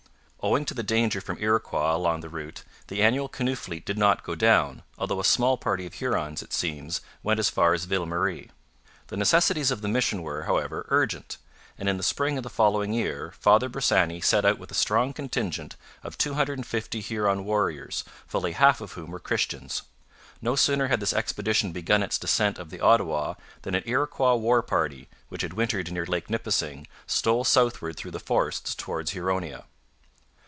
Owing 0.43 0.65
to 0.65 0.73
the 0.73 0.81
danger 0.81 1.21
from 1.21 1.37
Iroquois 1.39 1.93
along 1.95 2.21
the 2.21 2.27
route, 2.27 2.63
the 2.87 3.03
annual 3.03 3.29
canoe 3.29 3.53
fleet 3.55 3.85
did 3.85 3.99
not 3.99 4.23
go 4.23 4.33
down, 4.33 4.81
although 4.97 5.19
a 5.19 5.23
small 5.23 5.55
party 5.55 5.85
of 5.85 5.93
Hurons, 5.93 6.41
it 6.41 6.51
seems, 6.51 6.99
went 7.21 7.39
as 7.39 7.47
far 7.51 7.75
as 7.75 7.85
Ville 7.85 8.07
Marie. 8.07 8.49
The 9.09 9.17
necessities 9.17 9.69
of 9.69 9.81
the 9.83 9.87
mission 9.87 10.23
were, 10.23 10.45
however, 10.45 10.87
urgent, 10.89 11.37
and 11.77 11.87
in 11.87 11.97
the 11.97 12.01
spring 12.01 12.37
of 12.37 12.43
the 12.43 12.49
following 12.49 12.91
year 12.91 13.31
Father 13.39 13.69
Bressani 13.69 14.19
set 14.19 14.43
out 14.43 14.57
with 14.57 14.71
a 14.71 14.73
strong 14.73 15.13
contingent 15.13 15.75
of 16.01 16.17
two 16.17 16.33
hundred 16.33 16.57
and 16.57 16.65
fifty 16.65 17.01
Huron 17.01 17.45
warriors, 17.45 18.03
fully 18.25 18.53
half 18.53 18.81
of 18.81 18.93
whom 18.93 19.11
were 19.11 19.19
Christians. 19.19 19.83
No 20.41 20.55
sooner 20.55 20.87
had 20.87 20.99
this 21.01 21.13
expedition 21.13 21.71
begun 21.71 22.01
its 22.01 22.17
descent 22.17 22.57
of 22.57 22.71
the 22.71 22.79
Ottawa 22.79 23.35
than 23.61 23.75
an 23.75 23.83
Iroquois 23.85 24.33
war 24.33 24.63
party, 24.63 25.07
which 25.29 25.43
had 25.43 25.53
wintered 25.53 25.91
near 25.91 26.07
Lake 26.07 26.31
Nipissing, 26.31 26.87
stole 27.05 27.43
southward 27.43 27.95
through 27.95 28.09
the 28.11 28.19
forests 28.19 28.73
towards 28.73 29.11
Huronia. 29.11 29.65